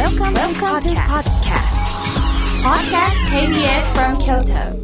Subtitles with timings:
[0.00, 1.68] Welcome, Welcome to podcast.
[2.64, 4.80] Podcast KBS from Kyoto.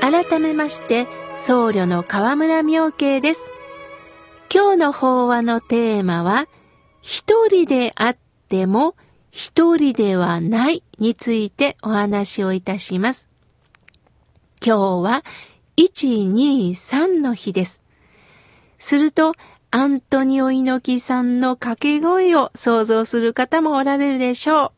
[0.00, 3.42] 改めまして、僧侶の河村明慶です。
[4.50, 6.46] 今日の法話のテーマは、
[7.02, 8.16] 一人であっ
[8.48, 8.96] ても
[9.30, 13.28] 一人ではないについてお話をいたします。
[14.64, 15.24] 今日は
[15.76, 17.80] 123の日です。
[18.80, 19.34] すると、
[19.70, 24.72] アントニオ猪木さんの掛け声を想像する方もおられるでしょ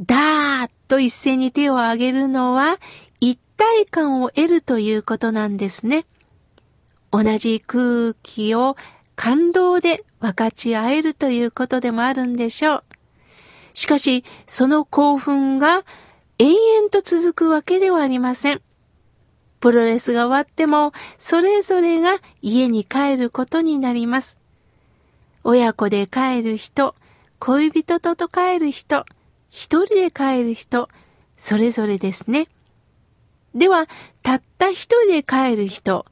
[0.00, 0.06] う。
[0.06, 2.78] だーっと一斉に手を挙げるのは
[3.20, 6.06] 一体感を得るということなんですね。
[7.10, 8.76] 同じ空気を
[9.16, 12.84] 感動で分かち合えるということでもあるんでしょう。
[13.74, 15.84] しかし、その興奮が
[16.38, 18.62] 永遠と続くわけではありません。
[19.64, 24.36] プロレスが終わっても、それぞれが家に帰ることになります。
[25.42, 26.94] 親子で帰る人、
[27.38, 29.06] 恋人とと帰る人、
[29.48, 30.90] 一人で帰る人、
[31.38, 32.48] それぞれですね。
[33.54, 33.88] では、
[34.22, 36.04] たった一人で帰る人、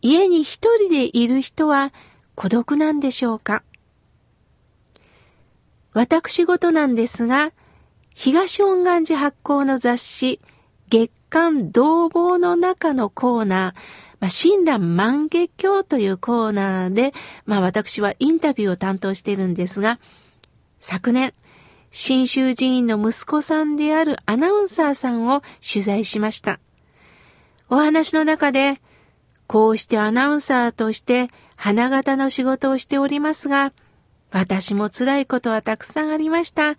[0.00, 1.92] 家に一人でいる人は
[2.34, 3.62] 孤独なんでしょうか？
[5.92, 7.52] 私事なんですが、
[8.12, 10.40] 東恩願寺発行の雑誌、
[10.88, 13.74] 月刊同房の中のコーナー、
[14.20, 17.14] まあ、親鸞万華鏡というコーナーで、
[17.46, 19.98] まあ私はインタビューを担当しているんですが、
[20.78, 21.32] 昨年、
[21.90, 26.60] 新州寺院の息子さんであるアナウンサーさんを取材しました。
[27.70, 28.82] お話の中で、
[29.46, 33.72] こうしてアナウンサーとして花形の仕事をしておりますが、
[34.32, 36.76] 私も辛いことはたくさんありました。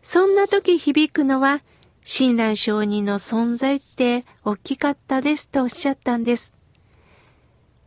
[0.00, 1.60] そんな時響くのは、
[2.08, 6.52] 親鸞上人の存在って大きかったですとおっしゃったんです。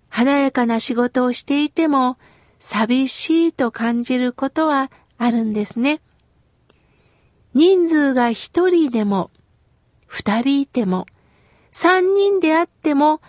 [0.10, 2.18] 華やかな仕事をしていても、
[2.60, 6.02] 寂しいと感じることはあるんですね。
[7.54, 9.32] 人数が一人でも、
[10.06, 11.06] 二人いても、
[11.72, 13.22] 三人であっても、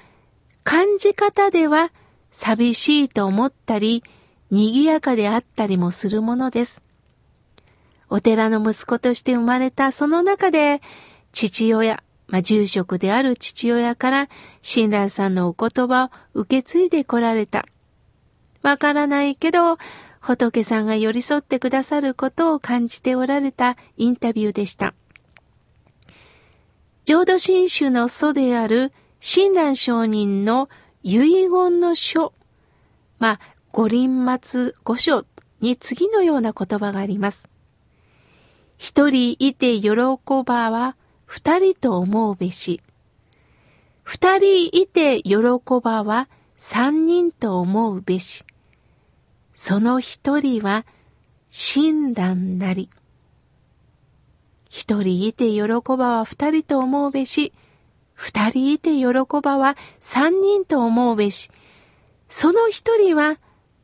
[0.64, 1.92] 感じ方では
[2.32, 4.02] 寂しいと思ったり、
[4.50, 6.82] 賑やかであったりもするものです。
[8.10, 10.82] お寺の息子として生まれたその中で、
[11.32, 14.28] 父親、まあ、住職である父親から
[14.62, 17.66] 親鸞さんのお言葉を受け継いでこられた。
[18.62, 19.78] わからないけど、
[20.18, 24.94] 仏さんが寄り添ってくださることを感じておられたインタビューでした。
[27.04, 30.68] 浄土真宗の祖である親鸞上人の
[31.02, 31.18] 遺
[31.48, 32.32] 言の書、
[33.18, 33.40] まあ、
[33.72, 35.24] 五輪末五書
[35.60, 37.49] に次のような言葉があります。
[38.80, 39.90] 一人いて喜
[40.42, 40.96] ばは
[41.26, 42.80] 二人と思うべし。
[44.02, 45.36] 二人いて喜
[45.82, 48.42] ばは三人と思うべし。
[49.52, 50.86] その一人は
[51.46, 52.88] 親鸞なり。
[54.70, 55.62] 一人いて喜
[55.98, 57.52] ばは二人と思うべし。
[58.14, 59.04] 二人いて喜
[59.42, 61.50] ばは三人と思うべし。
[62.30, 63.38] その一人は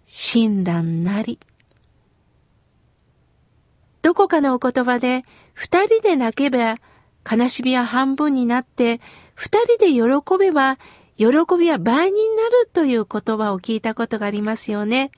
[0.06, 1.38] 親鸞なり。
[4.06, 6.76] どこかのお言葉で、二人で泣けば
[7.28, 9.00] 悲しみは半分になって、
[9.34, 10.78] 二人で喜べば
[11.16, 11.26] 喜
[11.58, 15.10] びは倍になるという言葉を聞いたことがありますよね。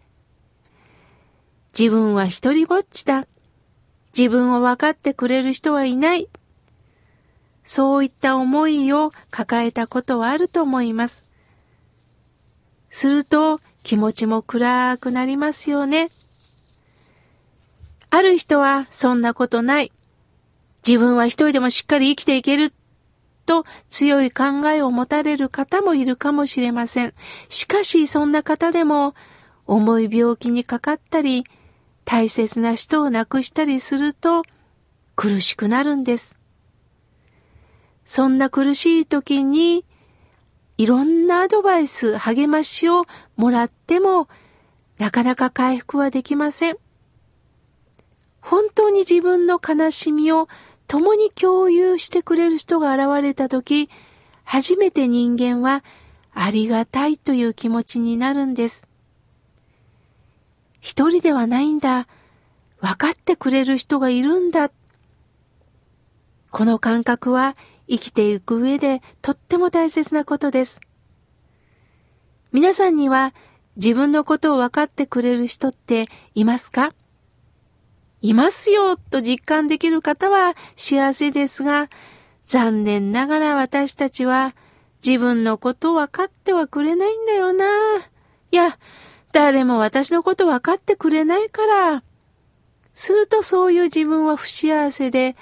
[1.79, 3.27] 自分は一人ぼっちだ。
[4.17, 6.31] 自分を分かってくれる人はいない。
[7.65, 11.27] そういった思いを抱えたことはあると思います。
[12.89, 16.09] すると気持ちも暗くなりますよね。
[18.11, 19.93] ある人はそんなことない。
[20.87, 22.73] 自分は一人でもしっかり生きていける
[23.45, 27.15] と強い考えを持たれる方もいるかもしれません。
[27.49, 29.15] しかしそんな方でも
[29.67, 31.45] 重い病気にかかったり
[32.05, 34.43] 大切な人を亡くしたりすると
[35.15, 36.39] 苦しくなるんです。
[38.05, 39.85] そんな苦しい時に
[40.79, 43.05] いろんなアドバイス、励ましを
[43.37, 44.29] もらっても
[44.99, 46.79] なかなか回復はできません。
[48.41, 50.49] 本当に自分の悲しみを
[50.87, 53.91] 共に共有してくれる人が現れた時、
[54.45, 55.85] 初めて人間は
[56.33, 58.87] ありがたいという気持ちになるんです。
[60.81, 62.09] 一人ではないんだ。
[62.81, 64.71] 分かってくれる人がいるんだ。
[66.51, 67.57] この感覚は
[67.91, 70.81] 生きていく上でとっても大切なことです。
[72.53, 73.35] 皆さんには
[73.77, 76.95] 自分のことを分かってくれる人っていますか？
[78.21, 81.89] いますよと実感できる方は幸せですが、
[82.47, 84.55] 残念ながら私たちは
[85.05, 87.67] 自分のことを分かってはくれないんだよな。
[88.51, 88.79] いや、
[89.33, 92.03] 誰も私のこと分かってくれないから。
[92.95, 95.37] するとそういう自分は不幸せで、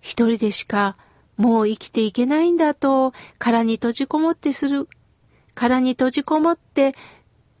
[0.00, 0.96] 一人でしか
[1.38, 4.86] もう生きていけないんだと、殻に閉じこもってする、
[5.54, 6.94] 殻に閉じこもって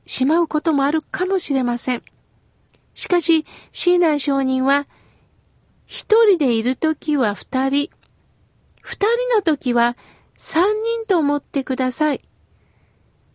[0.04, 2.02] しまうこともあるかもしれません。
[3.00, 4.86] しかし、親鸞上人は、
[5.86, 7.88] 一人でいるときは二人、
[8.82, 9.96] 二人のときは
[10.36, 12.20] 三人と思ってください。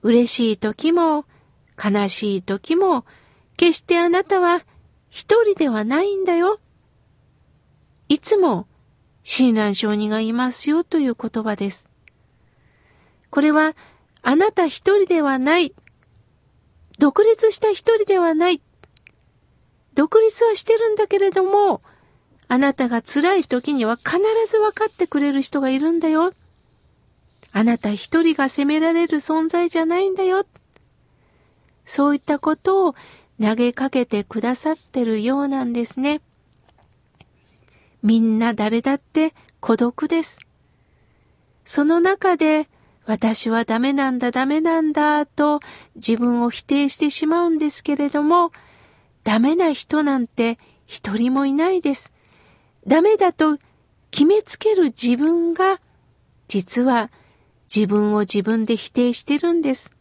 [0.03, 1.25] 嬉しいときも、
[1.83, 3.05] 悲しいときも、
[3.57, 4.61] 決してあなたは
[5.09, 6.59] 一人ではないんだよ。
[8.07, 8.67] いつも
[9.23, 11.87] 親鸞上人がいますよという言葉です。
[13.31, 13.75] これは、
[14.21, 15.73] あなた一人ではない。
[16.99, 18.61] 独立した一人ではない。
[19.95, 21.81] 独立はしてるんだけれども、
[22.47, 26.33] あなたが辛い時には必ず分かってくれる人がいるんだよ。
[27.51, 30.45] あなた一人が責められる存在じゃないんだよ。
[31.85, 32.95] そういったことを
[33.41, 36.21] 投げかけてくださってるようなんですね。
[38.03, 40.39] みんな誰だって孤独です。
[41.63, 42.67] その中で
[43.05, 45.59] 私はダメなんだダメなんだと
[45.95, 48.51] 自分を否定してしまうんですけれども、
[49.25, 52.13] ダメな人なんて一人もいないです。
[52.87, 53.57] ダメだと
[54.11, 55.81] 決めつける自分が
[56.47, 57.11] 実は
[57.73, 59.91] 自分を自分で否定してるんです。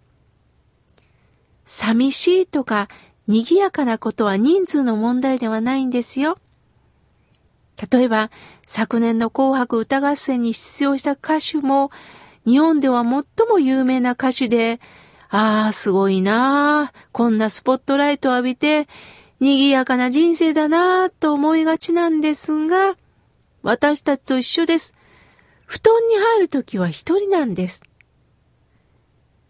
[1.65, 2.88] 寂しいとか
[3.26, 6.38] 賑やかなことは人数の問題ではないんですよ。
[7.91, 8.31] 例えば、
[8.67, 11.91] 昨年の紅白歌合戦に出場した歌手も、
[12.47, 14.81] 日本では最も有名な歌手で、
[15.36, 18.86] ああ、すごいなあ、こんなスポットライトを浴びて、
[19.40, 22.96] 賑やかな人生だなあ、と思いがちなんですが、
[23.64, 24.94] 私たちと一緒です。
[25.66, 27.82] 布団に入るときは一人なんです。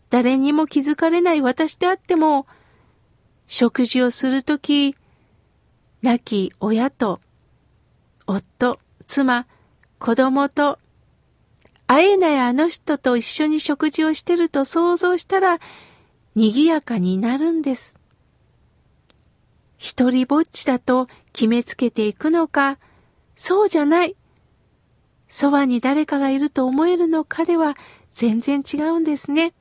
[0.08, 2.46] 誰にも気づかれない私であっても、
[3.46, 4.96] 食事をするとき、
[6.00, 7.20] 亡き親と
[8.26, 9.46] 夫、妻、
[9.98, 10.78] 子供と、
[11.86, 15.60] 会えないあの人と一緒に食事をしてると想像したら、
[16.34, 17.94] 賑やかになるんです。
[19.76, 22.78] 一人ぼっちだと決めつけていくのか、
[23.36, 24.16] そうじゃない。
[25.28, 27.74] そばに誰かがいると思えるのかでは
[28.12, 29.52] 全然違うんですね。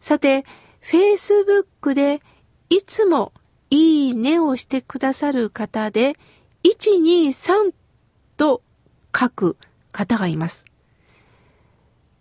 [0.00, 0.44] さて、
[0.80, 2.22] Facebook で
[2.70, 3.32] いつも
[3.70, 6.16] いいねをしてくださる方で、
[6.64, 7.72] 123
[8.36, 8.62] と
[9.14, 9.56] 書く
[9.96, 10.66] 方がいます。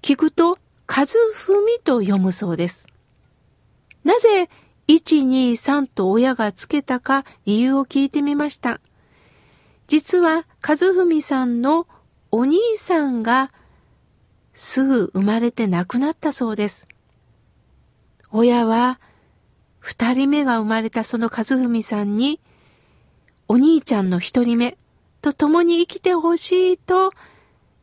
[0.02, 0.58] 聞くと、
[0.88, 2.88] 和文と読むそうです。
[4.04, 4.50] なぜ
[4.88, 8.80] 123と親がつけたか理由を聞いてみました。
[9.88, 11.88] 実は和文さんの
[12.32, 13.52] お兄さんが
[14.54, 16.88] すぐ生まれて亡くなったそうです。
[18.32, 19.00] 親は
[19.80, 22.40] 二人目が生まれたその和文さんに
[23.48, 24.78] お兄ちゃんの一人目
[25.22, 27.12] と共に生きてほしいと、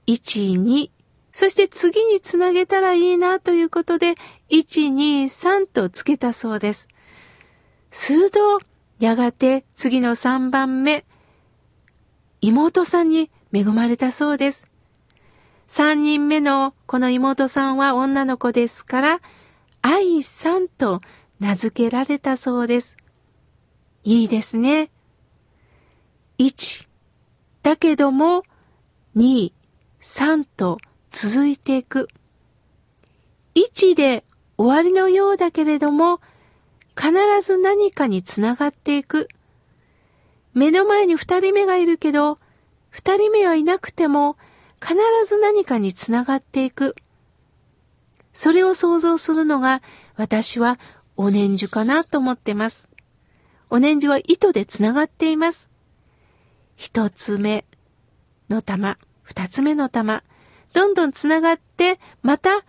[0.06, 0.90] 1、2、
[1.32, 4.14] そして次につなげたらいいなということで、
[4.50, 6.88] 1、2、3とつけたそうです。
[7.90, 8.60] すると、
[8.98, 11.04] やがて次の3番目、
[12.40, 14.66] 妹さんに恵まれたそうです。
[15.68, 19.20] 3人目のこの妹さんは女の子ですから、
[19.80, 21.00] 愛さんと
[21.40, 22.96] 名付けられたそうです。
[24.04, 24.90] いいですね。
[26.38, 26.88] 1
[27.62, 28.42] だけども
[29.16, 29.52] 2、
[30.02, 30.78] 3と
[31.12, 32.08] 続いていく。
[33.54, 34.24] 1で
[34.58, 36.20] 終わりのようだけれども
[36.96, 39.28] 必ず何かにつながっていく。
[40.54, 42.38] 目の前に二人目がいるけど
[42.90, 44.36] 二人目はいなくても
[44.80, 46.96] 必ず何かにつながっていく。
[48.32, 49.82] それを想像するのが
[50.16, 50.80] 私は
[51.16, 52.88] お念珠かなと思ってます。
[53.70, 55.68] お念珠は糸でつながっています。
[56.74, 57.64] 一つ目
[58.50, 60.22] の玉、二つ目の玉、
[60.72, 62.64] どんどんつながって、また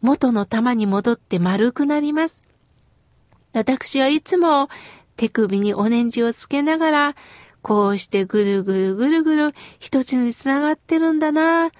[0.00, 2.42] 元の玉に戻って丸くなります。
[3.52, 4.68] 私はいつも
[5.16, 7.16] 手首にお念珠をつけながら、
[7.62, 11.72] こうしてぐるぐるぐるぐる一つにつながってるんだな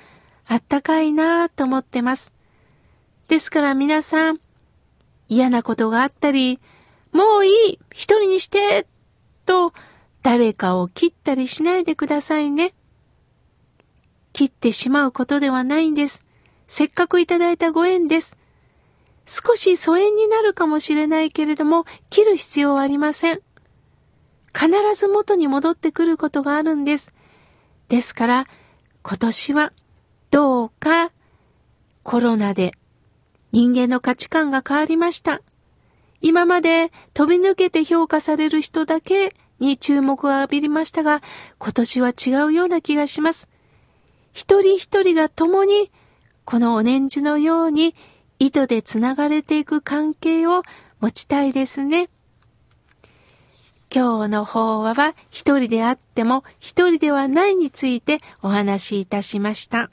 [0.46, 2.32] あったかいなと思ってます。
[3.28, 4.38] ですから皆さん、
[5.28, 6.60] 嫌なことがあったり、
[7.12, 8.86] もういい一人にして
[9.44, 9.72] と
[10.22, 12.74] 誰かを切ったりしないでくださいね。
[14.36, 16.22] 切ってしまうことではないんです。
[16.68, 18.36] せっかくいただいたご縁です。
[19.24, 23.40] 少し疎遠になるかもしれないけれども、切る必要はありません。
[24.54, 27.14] 必ず元に戻ってくることがあるんです。
[27.88, 28.46] ですから、
[29.02, 29.72] 今年は
[30.30, 31.12] どうか
[32.02, 32.72] コロナで
[33.52, 35.40] 人間の価値観が変わりました。
[36.20, 41.22] 今まで飛び抜けて評価される人だけに注目を浴びりましたが、
[41.56, 43.48] 今年は違うような気がします。
[44.36, 45.90] 一人一人が共に、
[46.44, 47.94] このお念じのように、
[48.38, 50.62] 糸でつながれていく関係を
[51.00, 52.10] 持ちたいですね。
[53.90, 59.90] 今日の法話は一人であっても一人ではないについてお話しいたしました。